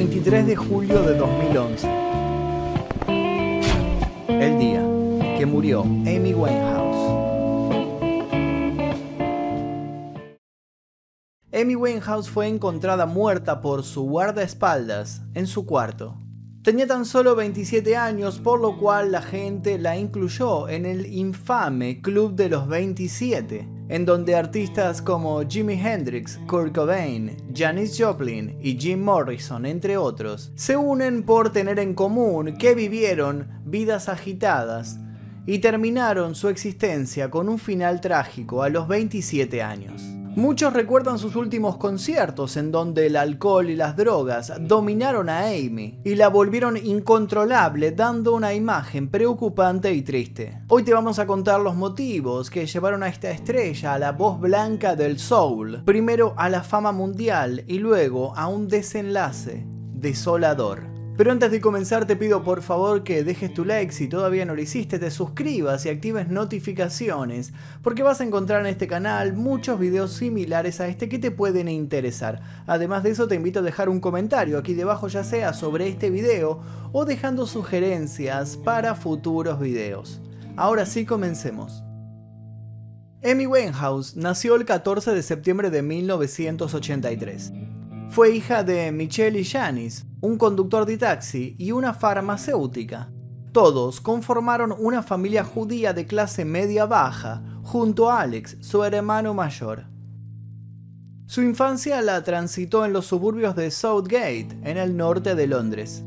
[0.00, 1.86] 23 de julio de 2011.
[4.28, 4.80] El día
[5.36, 6.96] que murió Amy Winehouse.
[11.52, 16.16] Amy Winehouse fue encontrada muerta por su guardaespaldas en su cuarto.
[16.70, 22.00] Tenía tan solo 27 años, por lo cual la gente la incluyó en el infame
[22.00, 28.78] Club de los 27, en donde artistas como Jimi Hendrix, Kurt Cobain, Janis Joplin y
[28.78, 35.00] Jim Morrison, entre otros, se unen por tener en común que vivieron vidas agitadas
[35.46, 40.19] y terminaron su existencia con un final trágico a los 27 años.
[40.36, 46.00] Muchos recuerdan sus últimos conciertos en donde el alcohol y las drogas dominaron a Amy
[46.04, 50.62] y la volvieron incontrolable dando una imagen preocupante y triste.
[50.68, 54.38] Hoy te vamos a contar los motivos que llevaron a esta estrella a la voz
[54.38, 60.89] blanca del soul, primero a la fama mundial y luego a un desenlace desolador.
[61.20, 64.54] Pero antes de comenzar te pido por favor que dejes tu like si todavía no
[64.54, 69.78] lo hiciste, te suscribas y actives notificaciones, porque vas a encontrar en este canal muchos
[69.78, 72.40] videos similares a este que te pueden interesar.
[72.66, 76.08] Además de eso te invito a dejar un comentario aquí debajo ya sea sobre este
[76.08, 76.62] video
[76.92, 80.22] o dejando sugerencias para futuros videos.
[80.56, 81.84] Ahora sí comencemos.
[83.22, 87.52] Amy Winehouse nació el 14 de septiembre de 1983.
[88.10, 93.12] Fue hija de Michelle y Janis, un conductor de taxi y una farmacéutica.
[93.52, 99.84] Todos conformaron una familia judía de clase media-baja, junto a Alex, su hermano mayor.
[101.26, 106.02] Su infancia la transitó en los suburbios de Southgate, en el norte de Londres.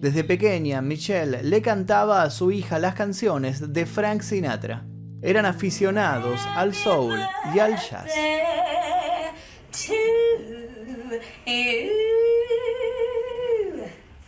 [0.00, 4.86] Desde pequeña, Michelle le cantaba a su hija las canciones de Frank Sinatra.
[5.20, 7.18] Eran aficionados al soul
[7.54, 8.10] y al jazz.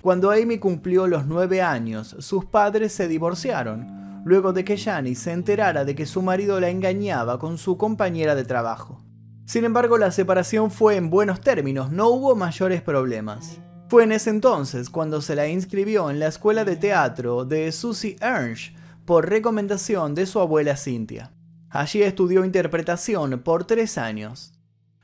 [0.00, 5.32] Cuando Amy cumplió los nueve años, sus padres se divorciaron, luego de que Janice se
[5.32, 9.02] enterara de que su marido la engañaba con su compañera de trabajo.
[9.46, 13.58] Sin embargo, la separación fue en buenos términos, no hubo mayores problemas.
[13.88, 18.16] Fue en ese entonces cuando se la inscribió en la escuela de teatro de Susie
[18.20, 21.30] Ernst por recomendación de su abuela Cynthia.
[21.70, 24.55] Allí estudió interpretación por tres años.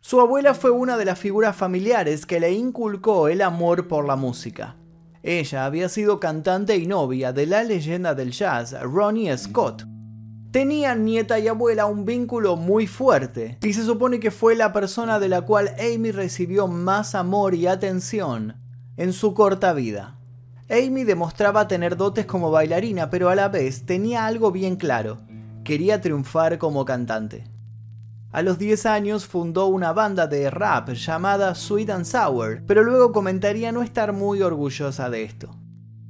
[0.05, 4.17] Su abuela fue una de las figuras familiares que le inculcó el amor por la
[4.17, 4.75] música.
[5.23, 9.85] Ella había sido cantante y novia de la leyenda del jazz Ronnie Scott.
[10.51, 15.21] Tenían nieta y abuela un vínculo muy fuerte, y se supone que fue la persona
[15.21, 18.57] de la cual Amy recibió más amor y atención
[18.97, 20.19] en su corta vida.
[20.69, 25.19] Amy demostraba tener dotes como bailarina, pero a la vez tenía algo bien claro,
[25.63, 27.52] quería triunfar como cantante.
[28.33, 33.13] A los 10 años fundó una banda de rap llamada Sweet and Sour, pero luego
[33.13, 35.55] comentaría no estar muy orgullosa de esto.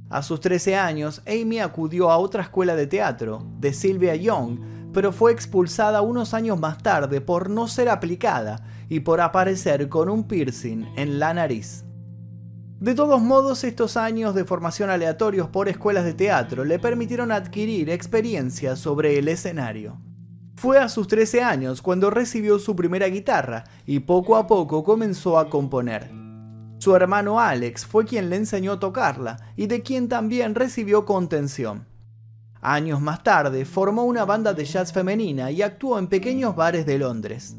[0.09, 4.57] A sus 13 años, Amy acudió a otra escuela de teatro, de Sylvia Young,
[4.93, 10.07] pero fue expulsada unos años más tarde por no ser aplicada y por aparecer con
[10.07, 11.83] un piercing en la nariz.
[12.79, 17.89] De todos modos, estos años de formación aleatorios por escuelas de teatro le permitieron adquirir
[17.89, 19.99] experiencia sobre el escenario.
[20.55, 25.37] Fue a sus 13 años cuando recibió su primera guitarra y poco a poco comenzó
[25.37, 26.11] a componer.
[26.77, 31.87] Su hermano Alex fue quien le enseñó a tocarla y de quien también recibió contención.
[32.61, 36.97] Años más tarde formó una banda de jazz femenina y actuó en pequeños bares de
[36.97, 37.57] Londres.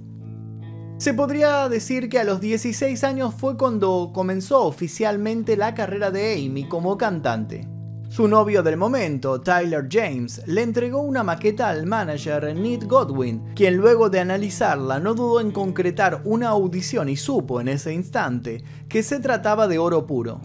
[0.97, 6.35] Se podría decir que a los 16 años fue cuando comenzó oficialmente la carrera de
[6.35, 7.69] Amy como cantante.
[8.15, 13.77] Su novio del momento, Tyler James, le entregó una maqueta al manager Ned Godwin, quien
[13.77, 19.03] luego de analizarla no dudó en concretar una audición y supo en ese instante que
[19.03, 20.41] se trataba de oro puro.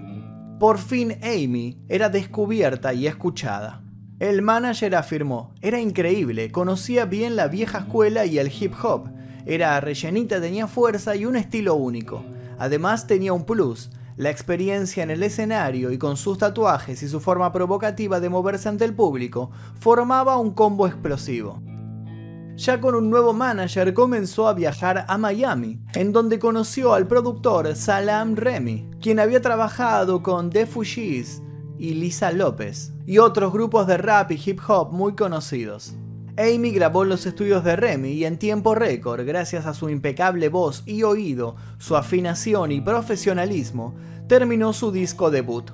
[0.59, 3.83] Por fin Amy era descubierta y escuchada.
[4.17, 9.11] El manager afirmó, era increíble, conocía bien la vieja escuela y el hip hop,
[9.45, 12.23] era rellenita, tenía fuerza y un estilo único.
[12.57, 17.21] Además tenía un plus, la experiencia en el escenario y con sus tatuajes y su
[17.21, 19.49] forma provocativa de moverse ante el público
[19.79, 21.61] formaba un combo explosivo.
[22.57, 27.73] Ya con un nuevo manager comenzó a viajar a Miami, en donde conoció al productor
[27.77, 31.41] Salam Remy, quien había trabajado con The Fugees
[31.77, 35.93] y Lisa López, y otros grupos de rap y hip hop muy conocidos.
[36.39, 40.47] Amy grabó en los estudios de Remy y en tiempo récord, gracias a su impecable
[40.47, 43.93] voz y oído, su afinación y profesionalismo,
[44.29, 45.69] terminó su disco debut.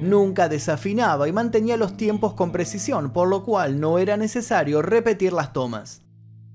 [0.00, 5.34] Nunca desafinaba y mantenía los tiempos con precisión, por lo cual no era necesario repetir
[5.34, 6.00] las tomas.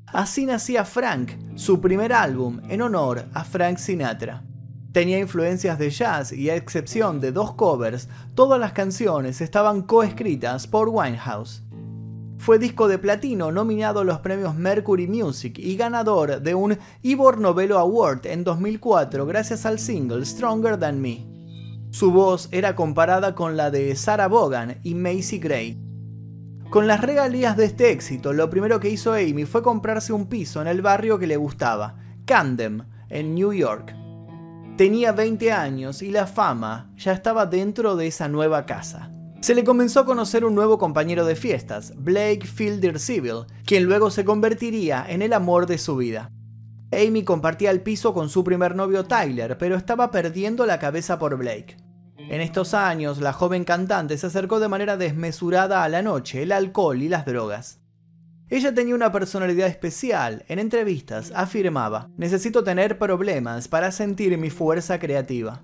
[0.07, 4.43] Así nacía Frank, su primer álbum en honor a Frank Sinatra.
[4.91, 10.65] Tenía influencias de jazz y a excepción de dos covers, todas las canciones estaban coescritas
[10.65, 11.61] por Winehouse.
[12.41, 17.37] Fue disco de platino nominado a los premios Mercury Music y ganador de un Ivor
[17.37, 21.23] Novello Award en 2004 gracias al single Stronger Than Me.
[21.91, 25.77] Su voz era comparada con la de Sarah Vaughan y Macy Gray.
[26.71, 30.63] Con las regalías de este éxito, lo primero que hizo Amy fue comprarse un piso
[30.63, 33.95] en el barrio que le gustaba, Camden, en New York.
[34.77, 39.11] Tenía 20 años y la fama ya estaba dentro de esa nueva casa.
[39.41, 44.11] Se le comenzó a conocer un nuevo compañero de fiestas, Blake Fielder Civil, quien luego
[44.11, 46.29] se convertiría en el amor de su vida.
[46.91, 51.37] Amy compartía el piso con su primer novio Tyler, pero estaba perdiendo la cabeza por
[51.37, 51.75] Blake.
[52.17, 56.51] En estos años, la joven cantante se acercó de manera desmesurada a la noche, el
[56.51, 57.79] alcohol y las drogas.
[58.47, 60.45] Ella tenía una personalidad especial.
[60.49, 65.63] En entrevistas afirmaba, necesito tener problemas para sentir mi fuerza creativa.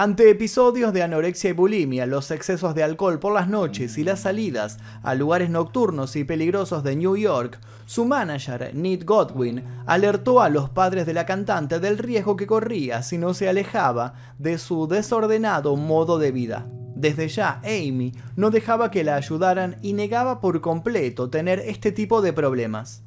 [0.00, 4.20] Ante episodios de anorexia y bulimia, los excesos de alcohol por las noches y las
[4.20, 10.50] salidas a lugares nocturnos y peligrosos de New York, su manager, Nate Godwin, alertó a
[10.50, 14.86] los padres de la cantante del riesgo que corría si no se alejaba de su
[14.86, 16.68] desordenado modo de vida.
[16.94, 22.22] Desde ya, Amy no dejaba que la ayudaran y negaba por completo tener este tipo
[22.22, 23.02] de problemas.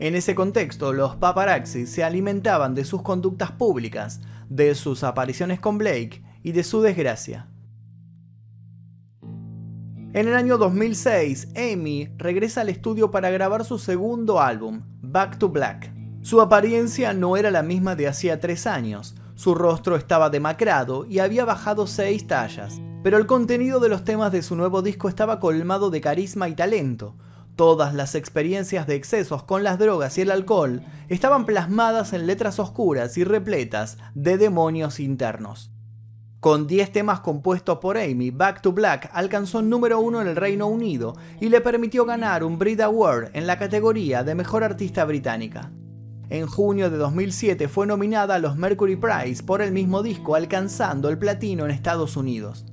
[0.00, 5.76] En ese contexto, los paparazzi se alimentaban de sus conductas públicas, de sus apariciones con
[5.76, 7.48] Blake y de su desgracia.
[9.20, 15.50] En el año 2006, Amy regresa al estudio para grabar su segundo álbum, Back to
[15.50, 15.92] Black.
[16.22, 21.18] Su apariencia no era la misma de hacía tres años, su rostro estaba demacrado y
[21.18, 25.40] había bajado seis tallas, pero el contenido de los temas de su nuevo disco estaba
[25.40, 27.16] colmado de carisma y talento.
[27.56, 32.58] Todas las experiencias de excesos con las drogas y el alcohol estaban plasmadas en letras
[32.58, 35.70] oscuras y repletas de demonios internos.
[36.40, 40.68] Con 10 temas compuestos por Amy, Back to Black alcanzó número uno en el Reino
[40.68, 45.70] Unido y le permitió ganar un Brit Award en la categoría de Mejor Artista Británica.
[46.30, 51.10] En junio de 2007 fue nominada a los Mercury Prize por el mismo disco, alcanzando
[51.10, 52.64] el platino en Estados Unidos.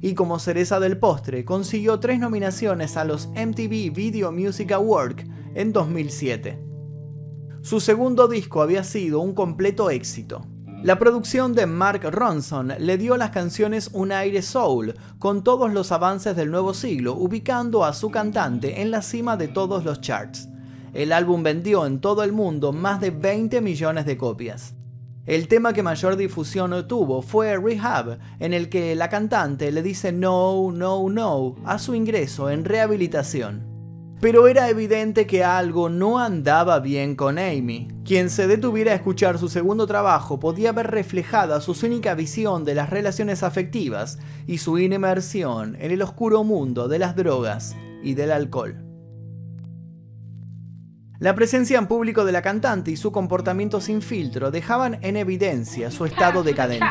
[0.00, 5.24] Y como cereza del postre, consiguió tres nominaciones a los MTV Video Music Awards
[5.54, 6.62] en 2007.
[7.62, 10.46] Su segundo disco había sido un completo éxito.
[10.84, 15.72] La producción de Mark Ronson le dio a las canciones un aire soul, con todos
[15.72, 20.00] los avances del nuevo siglo, ubicando a su cantante en la cima de todos los
[20.00, 20.48] charts.
[20.94, 24.74] El álbum vendió en todo el mundo más de 20 millones de copias.
[25.28, 30.10] El tema que mayor difusión tuvo fue Rehab, en el que la cantante le dice
[30.10, 33.66] no, no, no a su ingreso en rehabilitación.
[34.22, 37.88] Pero era evidente que algo no andaba bien con Amy.
[38.06, 42.74] Quien se detuviera a escuchar su segundo trabajo podía ver reflejada su cínica visión de
[42.74, 48.32] las relaciones afectivas y su inmersión en el oscuro mundo de las drogas y del
[48.32, 48.87] alcohol.
[51.20, 55.90] La presencia en público de la cantante y su comportamiento sin filtro dejaban en evidencia
[55.90, 56.86] su estado decadente.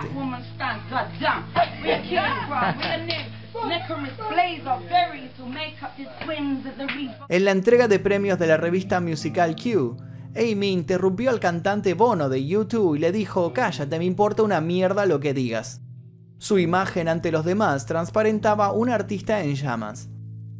[7.29, 9.95] En la entrega de premios de la revista musical Q,
[10.35, 15.05] Amy interrumpió al cantante Bono de YouTube y le dijo, cállate, me importa una mierda
[15.05, 15.81] lo que digas.
[16.37, 20.09] Su imagen ante los demás transparentaba un artista en llamas.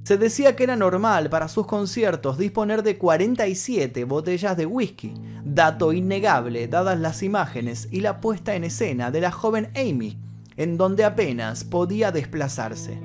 [0.07, 5.91] Se decía que era normal para sus conciertos disponer de 47 botellas de whisky, dato
[5.91, 10.17] innegable dadas las imágenes y la puesta en escena de la joven Amy,
[10.55, 13.01] en donde apenas podía desplazarse.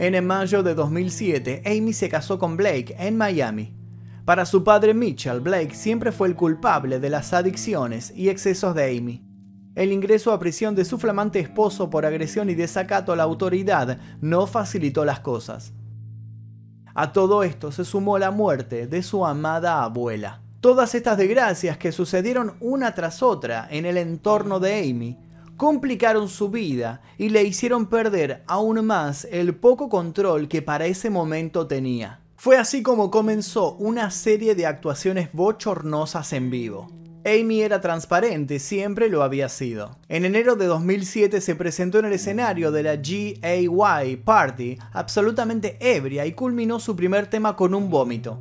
[0.00, 3.76] En mayo de 2007, Amy se casó con Blake en Miami.
[4.24, 8.98] Para su padre Mitchell, Blake siempre fue el culpable de las adicciones y excesos de
[8.98, 9.22] Amy.
[9.76, 14.00] El ingreso a prisión de su flamante esposo por agresión y desacato a la autoridad
[14.20, 15.74] no facilitó las cosas.
[17.00, 20.40] A todo esto se sumó la muerte de su amada abuela.
[20.60, 25.16] Todas estas desgracias que sucedieron una tras otra en el entorno de Amy
[25.56, 31.08] complicaron su vida y le hicieron perder aún más el poco control que para ese
[31.08, 32.18] momento tenía.
[32.34, 36.97] Fue así como comenzó una serie de actuaciones bochornosas en vivo.
[37.24, 39.98] Amy era transparente, siempre lo había sido.
[40.08, 46.26] En enero de 2007 se presentó en el escenario de la GAY Party, absolutamente ebria,
[46.26, 48.40] y culminó su primer tema con un vómito.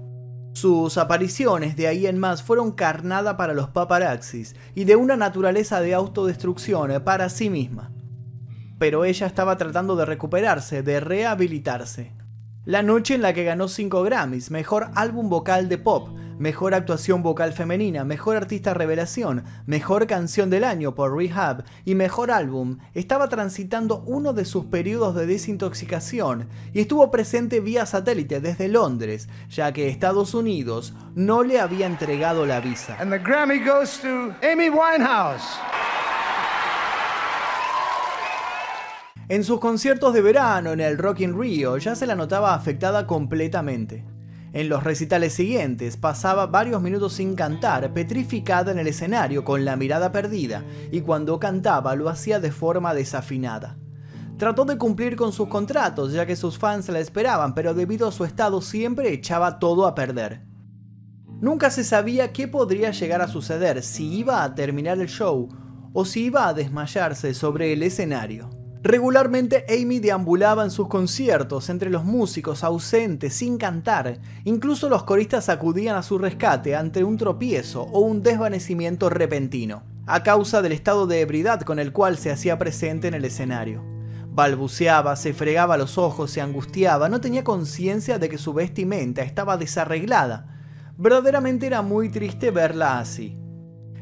[0.54, 5.82] Sus apariciones de ahí en más fueron carnada para los paparazzis y de una naturaleza
[5.82, 7.92] de autodestrucción para sí misma.
[8.80, 12.14] Pero ella estaba tratando de recuperarse, de rehabilitarse.
[12.66, 17.24] La noche en la que ganó 5 Grammys, mejor álbum vocal de pop, Mejor Actuación
[17.24, 23.28] Vocal Femenina, Mejor Artista Revelación, Mejor Canción del Año por Rehab y Mejor Álbum, estaba
[23.28, 29.74] transitando uno de sus periodos de desintoxicación y estuvo presente vía satélite desde Londres, ya
[29.74, 32.98] que Estados Unidos no le había entregado la visa.
[33.00, 35.58] And the Grammy goes to Amy Winehouse.
[39.30, 43.06] En sus conciertos de verano en el Rock in Rio ya se la notaba afectada
[43.06, 44.17] completamente.
[44.58, 49.76] En los recitales siguientes pasaba varios minutos sin cantar, petrificada en el escenario con la
[49.76, 53.78] mirada perdida, y cuando cantaba lo hacía de forma desafinada.
[54.40, 58.12] Trató de cumplir con sus contratos ya que sus fans la esperaban, pero debido a
[58.12, 60.42] su estado siempre echaba todo a perder.
[61.40, 65.50] Nunca se sabía qué podría llegar a suceder, si iba a terminar el show
[65.94, 68.57] o si iba a desmayarse sobre el escenario.
[68.84, 75.50] Regularmente Amy deambulaba en sus conciertos entre los músicos ausentes sin cantar, incluso los coristas
[75.50, 81.08] acudían a su rescate ante un tropiezo o un desvanecimiento repentino, a causa del estado
[81.08, 83.84] de ebriedad con el cual se hacía presente en el escenario.
[84.30, 89.58] Balbuceaba, se fregaba los ojos, se angustiaba, no tenía conciencia de que su vestimenta estaba
[89.58, 90.46] desarreglada.
[90.98, 93.36] Verdaderamente era muy triste verla así.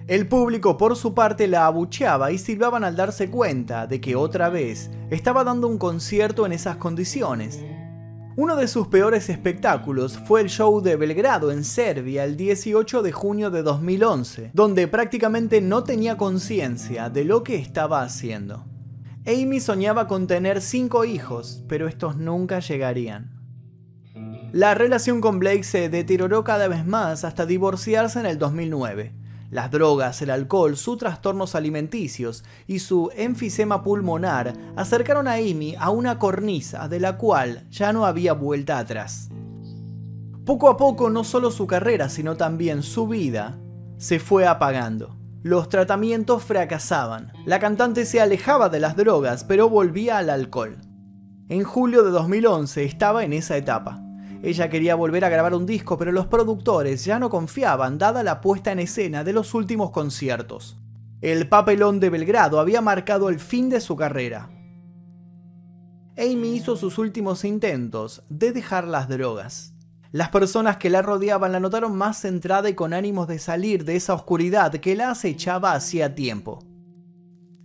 [0.08, 4.50] El público por su parte la abucheaba y silbaban al darse cuenta de que otra
[4.50, 7.60] vez estaba dando un concierto en esas condiciones.
[8.36, 13.12] Uno de sus peores espectáculos fue el show de Belgrado en Serbia el 18 de
[13.12, 18.64] junio de 2011, donde prácticamente no tenía conciencia de lo que estaba haciendo.
[19.26, 23.42] Amy soñaba con tener cinco hijos, pero estos nunca llegarían.
[24.52, 29.72] La relación con Blake se deterioró cada vez más hasta divorciarse en el 2009 las
[29.72, 36.20] drogas, el alcohol, sus trastornos alimenticios y su enfisema pulmonar acercaron a Amy a una
[36.20, 39.30] cornisa de la cual ya no había vuelta atrás.
[40.46, 43.58] Poco a poco no solo su carrera, sino también su vida
[43.98, 45.18] se fue apagando.
[45.42, 47.32] Los tratamientos fracasaban.
[47.46, 50.78] La cantante se alejaba de las drogas, pero volvía al alcohol.
[51.50, 54.05] En julio de 2011 estaba en esa etapa.
[54.46, 58.42] Ella quería volver a grabar un disco, pero los productores ya no confiaban dada la
[58.42, 60.78] puesta en escena de los últimos conciertos.
[61.20, 64.52] El papelón de Belgrado había marcado el fin de su carrera.
[66.16, 69.74] Amy hizo sus últimos intentos de dejar las drogas.
[70.12, 73.96] Las personas que la rodeaban la notaron más centrada y con ánimos de salir de
[73.96, 76.60] esa oscuridad que la acechaba hacía tiempo.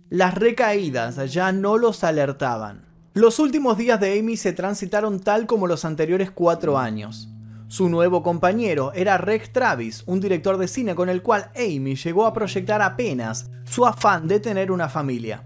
[0.09, 2.90] Las recaídas ya no los alertaban.
[3.13, 7.27] Los últimos días de Amy se transitaron tal como los anteriores cuatro años.
[7.67, 12.25] Su nuevo compañero era Rex Travis, un director de cine con el cual Amy llegó
[12.25, 15.45] a proyectar apenas su afán de tener una familia.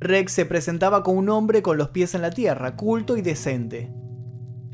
[0.00, 3.90] Rex se presentaba como un hombre con los pies en la tierra, culto y decente.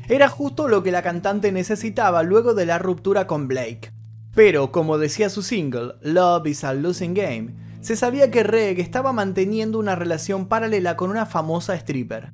[0.09, 3.93] Era justo lo que la cantante necesitaba luego de la ruptura con Blake.
[4.33, 9.13] Pero, como decía su single, Love is a Losing Game, se sabía que Reg estaba
[9.13, 12.33] manteniendo una relación paralela con una famosa stripper.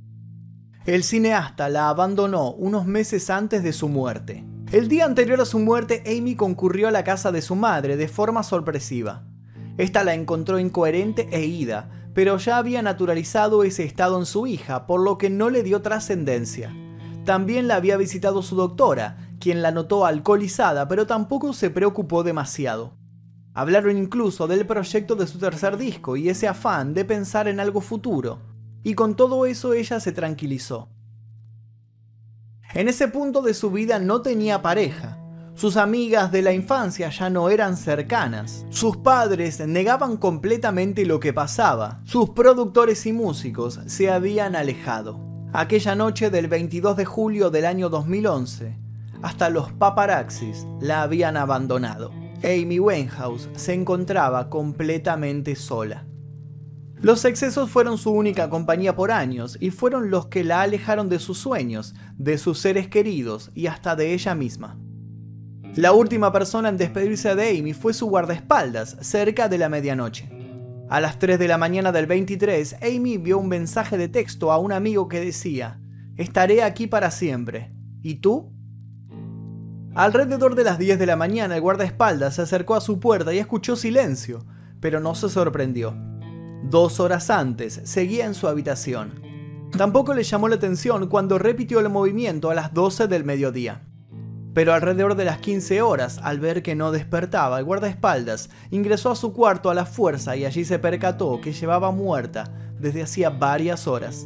[0.85, 4.45] El cineasta la abandonó unos meses antes de su muerte.
[4.71, 8.07] El día anterior a su muerte, Amy concurrió a la casa de su madre de
[8.07, 9.25] forma sorpresiva.
[9.77, 14.87] Esta la encontró incoherente e ida, pero ya había naturalizado ese estado en su hija,
[14.87, 16.73] por lo que no le dio trascendencia.
[17.25, 23.00] También la había visitado su doctora, quien la notó alcoholizada, pero tampoco se preocupó demasiado.
[23.53, 27.81] Hablaron incluso del proyecto de su tercer disco y ese afán de pensar en algo
[27.81, 28.39] futuro,
[28.83, 30.89] y con todo eso ella se tranquilizó.
[32.73, 35.17] En ese punto de su vida no tenía pareja,
[35.53, 41.33] sus amigas de la infancia ya no eran cercanas, sus padres negaban completamente lo que
[41.33, 45.19] pasaba, sus productores y músicos se habían alejado.
[45.51, 48.77] Aquella noche del 22 de julio del año 2011,
[49.21, 52.20] hasta los paparaxis la habían abandonado.
[52.43, 56.07] Amy Winehouse se encontraba completamente sola.
[56.99, 61.19] Los excesos fueron su única compañía por años y fueron los que la alejaron de
[61.19, 64.79] sus sueños, de sus seres queridos y hasta de ella misma.
[65.75, 70.29] La última persona en despedirse de Amy fue su guardaespaldas, cerca de la medianoche.
[70.89, 74.57] A las 3 de la mañana del 23, Amy vio un mensaje de texto a
[74.57, 75.79] un amigo que decía,
[76.17, 77.73] Estaré aquí para siempre.
[78.01, 78.51] ¿Y tú?
[79.93, 83.39] Alrededor de las 10 de la mañana el guardaespaldas se acercó a su puerta y
[83.39, 84.45] escuchó silencio,
[84.79, 85.93] pero no se sorprendió.
[86.63, 89.21] Dos horas antes seguía en su habitación.
[89.77, 93.81] Tampoco le llamó la atención cuando repitió el movimiento a las 12 del mediodía.
[94.53, 99.15] Pero alrededor de las 15 horas, al ver que no despertaba, el guardaespaldas ingresó a
[99.17, 102.45] su cuarto a la fuerza y allí se percató que llevaba muerta
[102.79, 104.25] desde hacía varias horas.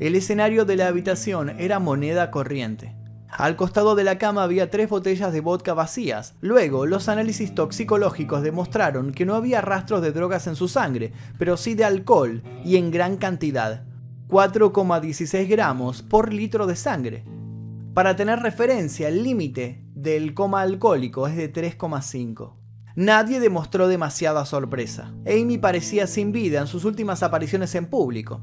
[0.00, 2.96] El escenario de la habitación era moneda corriente.
[3.32, 6.34] Al costado de la cama había tres botellas de vodka vacías.
[6.42, 11.56] Luego, los análisis toxicológicos demostraron que no había rastros de drogas en su sangre, pero
[11.56, 13.84] sí de alcohol y en gran cantidad.
[14.28, 17.24] 4,16 gramos por litro de sangre.
[17.94, 22.52] Para tener referencia, el límite del coma alcohólico es de 3,5.
[22.96, 25.14] Nadie demostró demasiada sorpresa.
[25.26, 28.42] Amy parecía sin vida en sus últimas apariciones en público.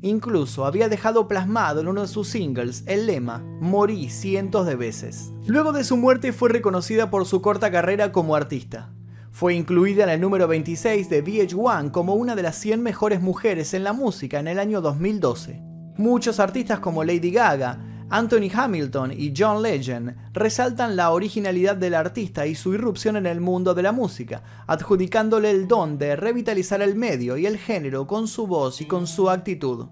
[0.00, 5.32] Incluso había dejado plasmado en uno de sus singles el lema Morí cientos de veces.
[5.46, 8.92] Luego de su muerte fue reconocida por su corta carrera como artista.
[9.32, 13.74] Fue incluida en el número 26 de VH1 como una de las 100 mejores mujeres
[13.74, 15.62] en la música en el año 2012.
[15.96, 22.46] Muchos artistas como Lady Gaga, Anthony Hamilton y John Legend resaltan la originalidad del artista
[22.46, 26.96] y su irrupción en el mundo de la música, adjudicándole el don de revitalizar el
[26.96, 29.88] medio y el género con su voz y con su actitud.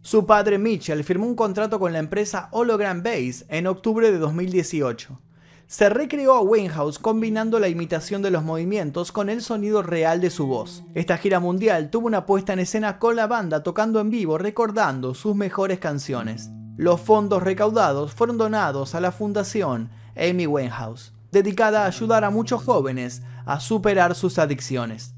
[0.00, 5.20] Su padre Mitchell firmó un contrato con la empresa Hologram Bass en octubre de 2018.
[5.66, 10.30] Se recreó a Winehouse combinando la imitación de los movimientos con el sonido real de
[10.30, 10.84] su voz.
[10.94, 15.14] Esta gira mundial tuvo una puesta en escena con la banda tocando en vivo recordando
[15.14, 16.50] sus mejores canciones.
[16.76, 22.62] Los fondos recaudados fueron donados a la Fundación Amy Winehouse, dedicada a ayudar a muchos
[22.62, 25.14] jóvenes a superar sus adicciones.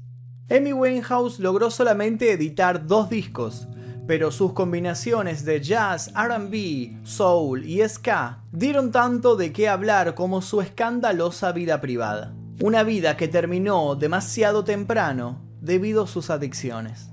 [0.49, 3.67] Amy Winehouse logró solamente editar dos discos,
[4.05, 10.41] pero sus combinaciones de jazz, RB, soul y ska dieron tanto de qué hablar como
[10.41, 12.33] su escandalosa vida privada.
[12.61, 17.09] Una vida que terminó demasiado temprano debido a sus adicciones.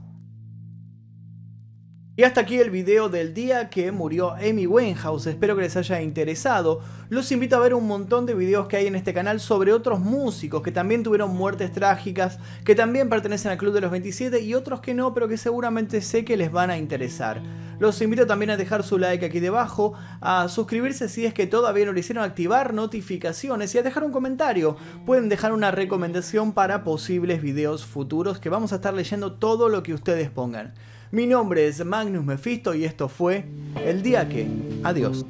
[2.22, 6.00] Y hasta aquí el video del día que murió Amy Winehouse, espero que les haya
[6.02, 6.80] interesado.
[7.08, 9.98] Los invito a ver un montón de videos que hay en este canal sobre otros
[9.98, 14.54] músicos que también tuvieron muertes trágicas, que también pertenecen al Club de los 27 y
[14.54, 17.42] otros que no, pero que seguramente sé que les van a interesar.
[17.80, 21.86] Los invito también a dejar su like aquí debajo, a suscribirse si es que todavía
[21.86, 24.76] no lo hicieron, activar notificaciones y a dejar un comentario.
[25.04, 29.82] Pueden dejar una recomendación para posibles videos futuros que vamos a estar leyendo todo lo
[29.82, 30.74] que ustedes pongan.
[31.12, 33.44] Mi nombre es Magnus Mephisto y esto fue
[33.84, 34.48] El Día que...
[34.82, 35.26] Adiós.